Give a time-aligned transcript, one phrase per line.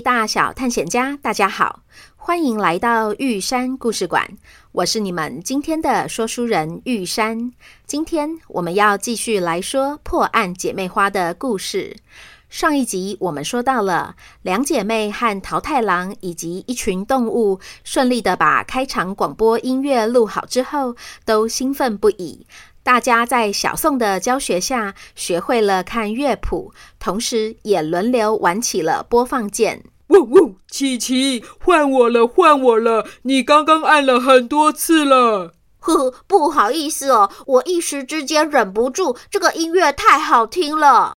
[0.00, 1.80] 大小探险家，大家好，
[2.16, 4.36] 欢迎来到玉山故事馆。
[4.72, 7.52] 我是你们今天的说书人玉山。
[7.86, 11.96] 今天我们要继续来说破案姐妹花的故事。
[12.48, 20.94] 上一集我们说到了两姐妹和桃太郎以及一群动物顺利的把开场广播音乐录好之后，
[21.24, 22.46] 都兴奋不已。
[22.86, 29.82] 大家在小宋的教学下，学会了看乐谱，同时也轮流玩起了播放键。
[30.10, 33.04] 呜呜，琪琪，换我了，换我了！
[33.22, 35.54] 你刚刚按了很多次了。
[35.80, 41.14] 呵呵，不好意思哦，我一时之间忍不住，这个音乐太好听了。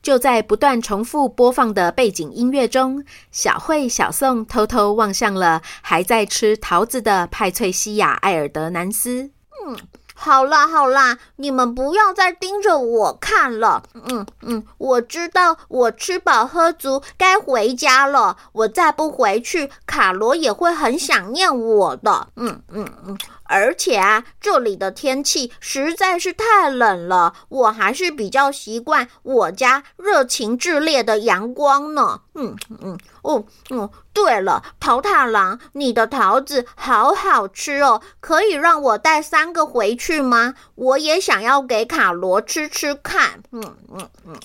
[0.00, 9.32] 就在不断重复播放的背景音乐中，小慧、小宋偷偷望向了还在吃桃子的派翠西亚·艾尔德南斯。
[9.66, 9.76] 嗯。
[10.20, 13.84] 好啦好啦，你们不要再盯着我看了。
[13.94, 18.36] 嗯嗯，我知道我吃饱喝足，该回家了。
[18.52, 22.26] 我再不回去，卡罗也会很想念我的。
[22.34, 23.16] 嗯嗯嗯。
[23.48, 32.20] 而且啊，这里的天气实在是太冷了，我还是比较习惯我家热情炽烈的阳光呢。
[32.34, 40.54] 嗯嗯哦哦，对了，桃太郎，你的桃子好好吃哦，可以让我带三个回去吗？
[40.76, 43.42] 我也想要给卡罗吃吃看。
[43.50, 44.36] 嗯嗯嗯。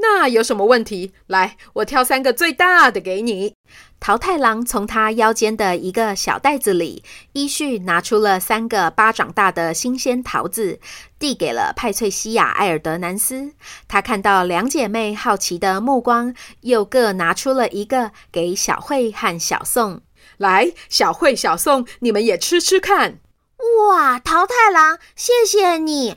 [0.00, 1.12] 那有什么问题？
[1.26, 3.54] 来，我挑三个最大的给你。
[3.98, 10.78] 桃太郎从他腰间的一个小袋子里依序拿出了三个巴掌大的新鲜桃子，
[11.18, 13.52] 递给了派翠西亚·艾尔德南斯。
[13.88, 20.02] 他看到两姐妹好奇的目光，又各拿出了一个给小慧和小宋。
[20.36, 23.18] 来，小慧、小宋，你们也吃吃看。
[23.88, 26.14] 哇，桃太郎，谢谢你。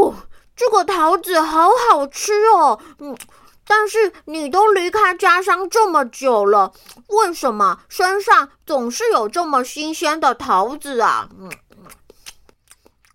[0.00, 0.26] 哇。
[0.64, 3.18] 这个桃子好好吃哦，嗯，
[3.66, 6.72] 但是你都离开家乡这么久了，
[7.08, 11.28] 为什么身上总是有这么新鲜的桃子啊？
[11.36, 11.50] 嗯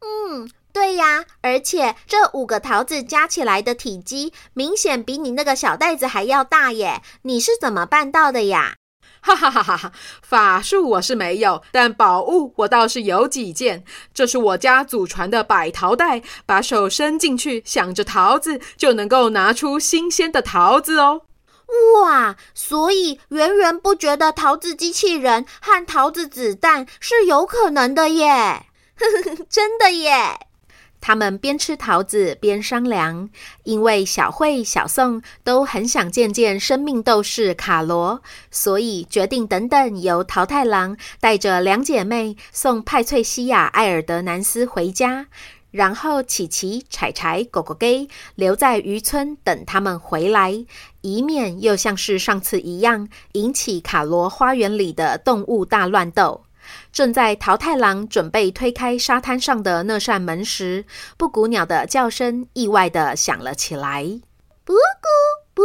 [0.01, 8.75] 嗯，对呀，而且这五个桃子加起来的体积明显比你那个小袋子还要大耶，你是怎么办到的呀？
[9.35, 9.91] 哈哈哈哈！
[10.21, 13.83] 法术我是没有，但宝物我倒是有几件。
[14.13, 21.23] 这是我家祖传的百桃袋，把手伸进去，想着桃子，就能够拿出新鲜的桃子哦。
[22.01, 22.37] 哇！
[22.53, 28.67] 所以源源不绝的桃子机器人和桃子子弹是有可能的耶！
[29.49, 30.46] 真的耶！
[30.99, 33.29] 他们边吃桃子边商量，
[33.63, 38.21] 因为小慧、小宋都很想见见生命斗士卡罗，
[38.51, 45.27] 所以决定等等由桃太郎带着两姐妹送派翠西亚·艾尔德南斯回家，
[45.71, 50.65] 然后琪琪、柴柴、狗狗给留在渔村等他们回来，
[51.01, 56.46] 以免又像是上次一样引起卡罗花园里的动物大乱斗。
[56.97, 60.83] 正在桃太郎准备推开沙滩上的那扇门时，
[61.15, 64.03] 布谷鸟的叫声意外地响了起来。
[64.65, 65.07] 布谷，
[65.53, 65.61] 布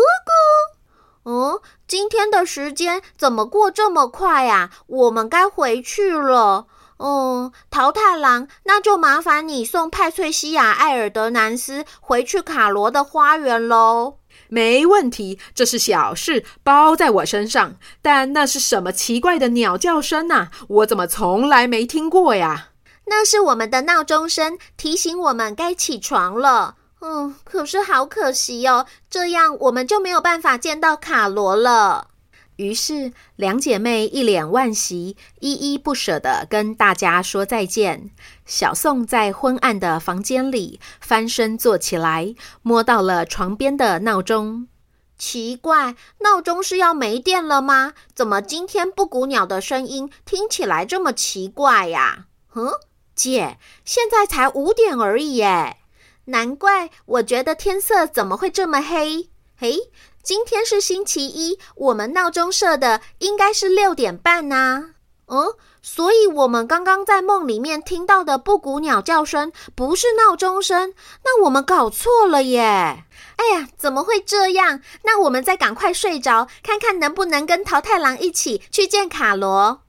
[1.24, 1.30] 谷。
[1.30, 4.68] 哦，今天的时间怎么过这么快呀？
[4.86, 6.66] 我们该回去了。
[6.98, 14.18] 嗯，桃太郎，那就麻烦你送派翠西亚·艾尔德南斯回去卡罗的花园喽。
[14.52, 17.76] 没问题，这是小事，包在我身上。
[18.02, 20.48] 但那是什么奇怪的鸟叫声呐？
[20.68, 22.68] 我怎么从来没听过呀？
[23.06, 26.76] 那是我们的闹钟声，提醒我们该起床了。
[27.00, 32.08] 嗯，可是好可惜哦，这样我们就没有办法见到卡罗了。
[32.56, 38.10] 于是，两姐妹一脸惋惜，依依不舍地跟大家说再见。
[38.44, 44.68] 小宋在昏暗的房间里翻身坐起来，摸到了床边的闹钟。
[45.16, 47.94] 奇怪，闹钟是要没电了吗？
[48.14, 52.26] 怎么今天布谷鸟的声音听起来这么奇怪呀？
[52.54, 52.72] 嗯，
[53.14, 55.76] 姐，现在才五点而已耶。
[56.26, 59.30] 难怪我觉得天色怎么会这么黑？
[59.56, 59.76] 嘿，
[60.22, 64.84] 今天是星期一，我们闹钟设的应该是六点半呐、啊。
[65.26, 73.04] 嗯，所以我们刚刚在梦里面听到的布谷鸟叫声不是闹钟声，那我们搞错了耶！
[73.36, 74.80] 哎呀，怎么会这样？
[75.02, 79.82] 那我们再赶快睡着，看看能不能跟桃太郎一起去见卡罗。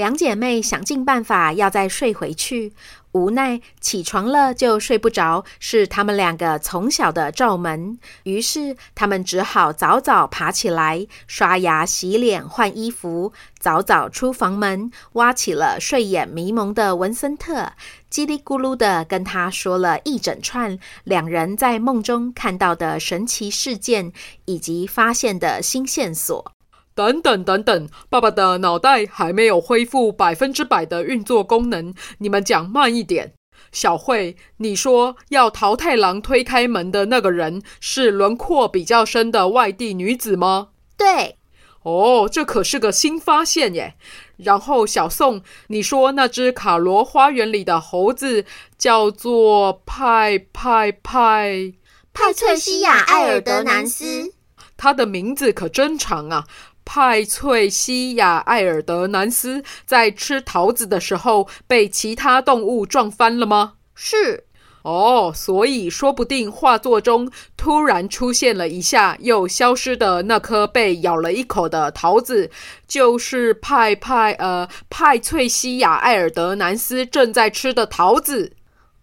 [0.00, 2.72] 两姐妹想尽办法要再睡回去。
[3.12, 7.98] 无奈起床了就睡不着，是他们两个从小的罩门。
[8.22, 17.72] 于是他们只好早早爬起来，刷牙、洗脸、换衣服，早早出房门，挖起了睡眼迷蒙的文森特，
[18.10, 24.14] 叽里咕噜地跟他说了一整串两人在梦中看到的神奇事件
[24.46, 26.52] 以及发现的新线索。
[27.00, 33.32] 等等等等，爸爸的脑袋还没有恢复百分之百的运作功能，你们讲慢一点。
[33.72, 40.68] 小慧，你说要桃太郎推开门的那个人是轮廓比较深的外地女子吗？
[40.98, 41.36] 对。
[41.84, 43.94] 哦，这可是个新发现耶。
[44.36, 48.44] 然后小宋，你说那只卡罗花园里的猴子
[48.76, 51.72] 叫做派派派
[52.12, 54.34] 派翠西亚·艾尔德南斯，
[54.76, 56.44] 他的名字可真长啊。
[56.84, 63.74] 派翠西亚·艾尔德南斯在吃桃子的时候被其他动物撞翻了吗？
[63.94, 64.44] 是。
[64.82, 72.50] 哦，所以说不定画作中突然出现了一下又消失的那颗被咬了一口的桃子，
[72.88, 78.54] 就是派派呃派翠西亚·艾尔德南斯正在吃的桃子。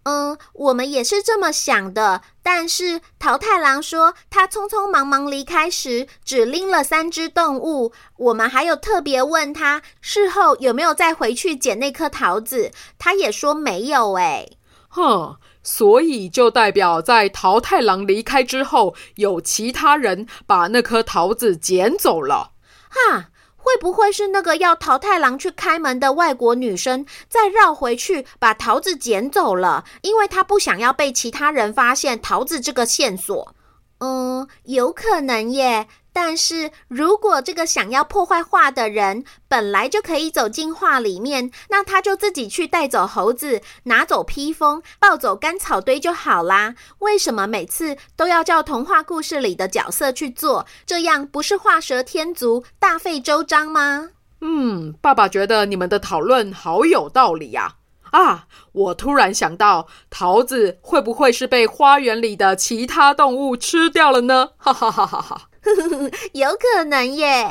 [0.10, 2.22] 嗯，我们也是这么想的。
[2.42, 7.92] 但是桃太郎说，他匆匆忙忙离开时只拎了三只动物。
[8.16, 14.14] 我们还有特别问他，事后有没有再回去捡那颗桃子，他也说没有。
[14.14, 14.48] 哎，
[14.88, 22.52] 哼，所以就代表在桃太郎离开之后，有其他人把那颗桃子捡走了。
[22.88, 23.26] 哈。
[23.68, 29.84] 会不会是那个要桃太郎去开门的外国女生，再绕回去把桃子捡走了？
[30.04, 33.54] 因为她不想要被其他人发现桃子这个线索。
[33.98, 35.90] 嗯，有可能耶。
[36.20, 46.74] 但是如果这个想要破坏画的人本来就可以走进画里面，那他就自己去带走猴子，拿走披风，抱走干草堆就好啦。
[47.00, 50.66] 为什么每次都要叫童话故事里的角色去做？
[50.88, 54.10] 这样不是画蛇添足、大费周章吗？
[54.42, 57.76] 嗯，爸爸觉得你们的讨论好有道理呀。
[58.10, 58.48] 啊！
[58.72, 64.52] 我突然想到，桃子会不会是被花园里的其他动物吃掉了呢？
[64.58, 65.50] 哈哈哈哈哈！
[66.34, 67.50] 有可能耶！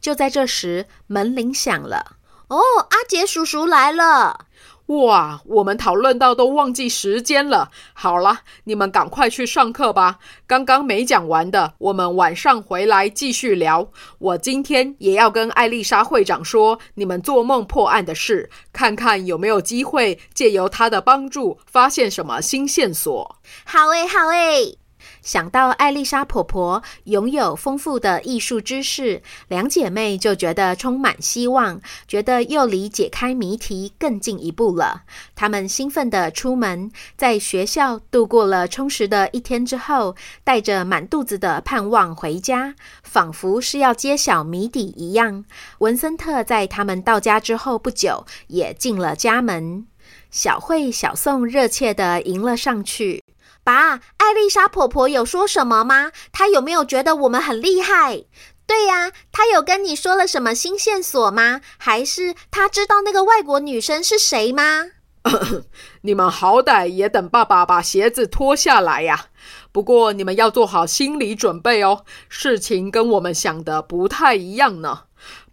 [0.00, 2.16] 就在这时，门铃响了。
[2.48, 4.46] 哦，阿杰叔叔来了。
[4.88, 7.70] 哇，我们讨论到都忘记时间了。
[7.94, 10.18] 好了，你们赶快去上课吧。
[10.46, 13.90] 刚刚没讲完的，我们晚上回来继续聊。
[14.18, 23.36] 我今天也要跟艾丽莎会长说你们做梦破案的事，看看有没有机会借由她的帮助发现什么新线索。
[23.64, 24.76] 好诶，好诶。
[25.24, 35.02] 想到艾丽莎婆婆拥有丰富的艺术知识，两姐妹就觉得充满希望，觉得又离解开谜题更进一步了。
[35.34, 40.14] 她们兴奋地出门，在学校度过了充实的一天之后，
[40.44, 45.46] 带着满肚子的盼望回家，仿佛是要揭晓谜底一样。
[45.78, 49.86] 文森特在他们到家之后不久，也进了家门。
[50.30, 53.22] 小慧、小宋热切地迎了上去。
[53.64, 56.12] 爸，艾丽莎婆婆有说什么吗？
[56.30, 58.24] 她有没有觉得我们很厉害？
[58.66, 61.62] 对呀，她有跟你说了什么新线索吗？
[61.78, 64.90] 还是她知道那个外国女生是谁吗？
[66.02, 69.28] 你们好歹也等爸爸把鞋子脱下来呀！
[69.72, 75.04] 不过你们要做好心理准备哦，事情跟我们想的不太一样呢。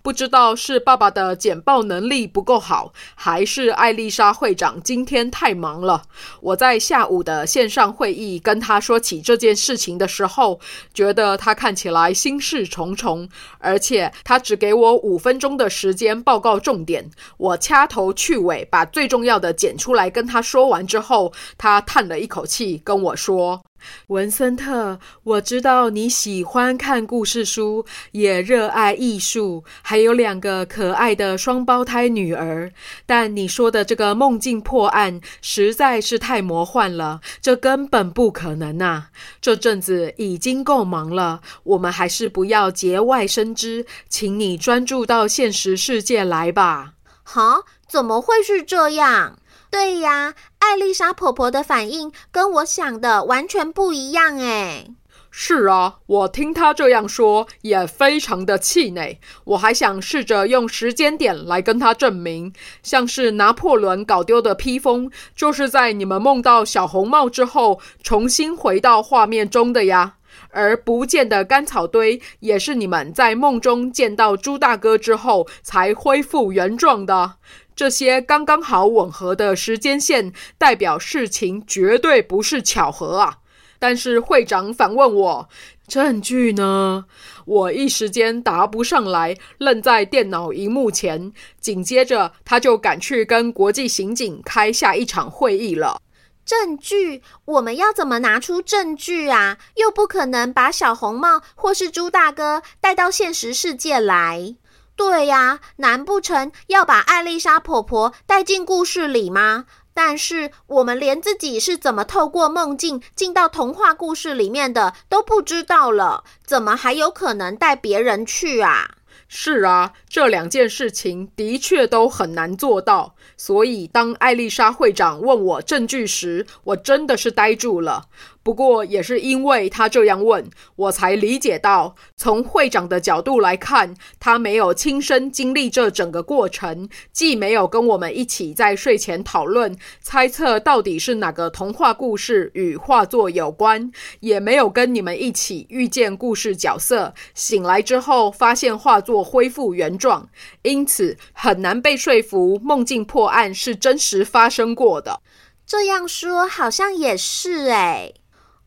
[0.04, 6.04] 不知道是爸爸的简报能力不够好，还是艾丽莎会长今天太忙了。
[6.42, 10.60] 我在下午的线上会议跟他说起这件事情的时候，
[10.94, 13.30] 觉得他看起来心事重重，
[13.60, 17.10] 而且他只给我五分钟的时间报告重点。
[17.38, 23.62] 我掐头去尾把最重要的剪出来跟他说完之后，他叹了一口气跟我说。
[24.08, 32.72] 文森特，我知道你喜欢看故事书，也热爱艺术，还有两个可爱的双胞胎女儿。
[33.06, 39.10] 但你说的这个梦境破案实在是太魔幻了，这根本不可能啊！
[39.40, 46.94] 这阵子已经够忙了，我们还是不要节外生枝，请你专注到现实世界来吧。
[47.24, 47.64] 哈？
[47.88, 49.38] 怎么会是这样？
[49.72, 54.94] 对呀，艾丽莎婆婆的反应跟我想的完全不一样诶。
[55.34, 59.18] 是啊，我听她这样说也非常的气馁。
[59.46, 62.52] 我还想试着用时间点来跟她证明，
[62.84, 70.16] 像是拿破仑搞丢的披风，就是在你们梦到小红帽之后重新回到画面中的呀。
[70.52, 77.36] 而不见的干草堆，也是你们在梦中见到猪大哥之后才恢复原状的。
[77.76, 83.38] 这些刚刚好吻合的时间线，代表事情绝对不是巧合啊！
[83.80, 85.50] 但是会长反问我
[85.88, 87.06] ：“证据呢？”
[87.46, 91.34] 我一时间答不上来，愣在电脑荧幕前。
[91.60, 96.00] 紧接着，他就赶去跟国际刑警开下一场会议了。
[96.46, 97.22] 证据？
[97.46, 99.58] 我们要怎么拿出证据啊？
[99.76, 104.56] 又不可能把小红帽或是猪大哥带到现实世界来。
[104.96, 109.66] 对呀，难不成要把艾丽莎婆婆带进故事里吗？
[109.94, 118.90] 但是我们连自己是怎么透过梦境进到童话故事里面的都不知道了，怎么还有可能带别人去啊？
[119.34, 123.16] 是啊，这两件事情的确都很难做到。
[123.38, 128.08] 所以当艾丽莎会长问我证据时，我真的是呆住了。
[128.44, 150.28] 不过，也是因为他这样问，我才理解到，从会长的角度来看，他没有亲身经历这整个过程，既没有跟我们一起在睡前讨论猜测到底是哪个童话故事与画作有关，也没有跟你们一起遇见故事角色，醒来之后发现画作恢复原状，
[150.64, 155.22] 因此很难被说服梦境破案是真实发生过的。
[155.68, 158.16] 这样说好像也是诶。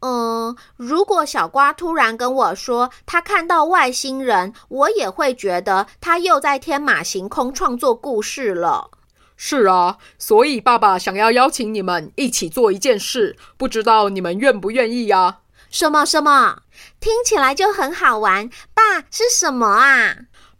[0.06, 8.90] 嗯，如果小瓜突然跟我说他看到外星人，我也会觉得他又在天马行空创作故事了。
[9.34, 15.38] 是啊，所以爸爸想要邀请你们一起做一件事，不知道你们愿不愿意呀？
[15.70, 16.58] 什么什么？
[17.00, 18.50] 听起来就很好玩。
[18.74, 20.16] 爸，是什么啊？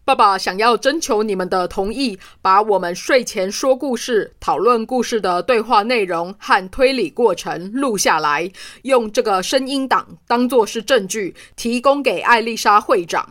[0.07, 8.51] 爸爸想要征求你们的同意，把我们睡前说故事、讨论故事的对话内容和推理过程录下来，
[8.83, 13.31] 用这个声音档当作是证据，提供给艾丽莎会长。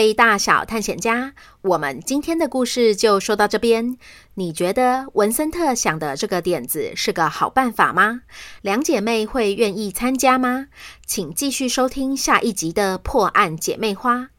[0.00, 3.98] 位大小探险家，我们今天的故事就说到这边。
[4.32, 8.22] 你觉得文森特想的这个点子是个好办法吗？
[8.62, 10.68] 两姐妹会愿意参加吗？
[11.04, 14.30] 请继续收听下一集的破案姐妹花。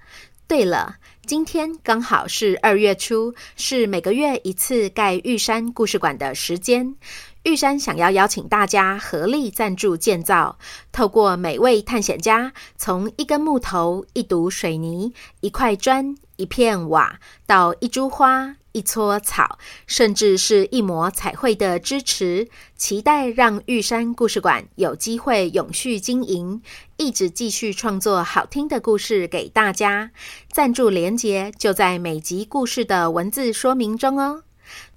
[0.47, 0.95] 对了，
[1.27, 6.95] 今天刚好是二月初，是每个月一次盖玉山故事馆的时间。
[7.43, 10.59] 玉山想要邀请大家合力赞助建造，
[10.91, 19.57] 透过每位探险家从一根木头、一堵水泥、一块砖、一片瓦，到一株花、一撮草，
[19.87, 26.61] 甚至是一抹彩绘的支持，期待让玉山故事馆有机会永续经营，
[26.97, 30.11] 一直继续创作好听的故事给大家。
[30.51, 34.43] 赞助连结就在每集故事的文字说明中哦。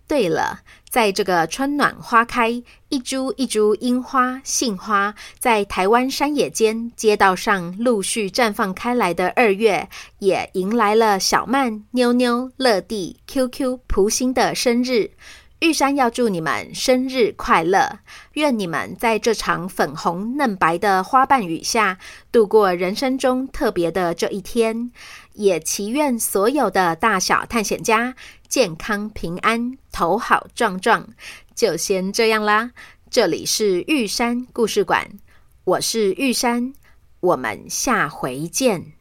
[0.07, 0.61] 对了，
[0.95, 9.89] 在这个春暖花开、一株一株樱花、杏花在台湾山野间街道上陆续绽放开来的二月，
[10.21, 15.11] 也迎来了小曼、妞妞、乐蒂、QQ、蒲星的生日。
[15.61, 17.99] 玉山要祝你们生日快乐，
[18.35, 21.99] 愿你们在这场粉红嫩白的花瓣雨下
[22.31, 24.93] 度过人生中特别的这一天，
[25.33, 28.15] 也祈愿所有的大小探险家
[28.55, 31.09] 健康平安，头好壮壮。
[31.57, 32.71] 就先这样啦，
[33.11, 35.11] 这里是玉山故事馆，
[35.65, 36.73] 我是玉山，
[37.19, 38.93] 我们下回见。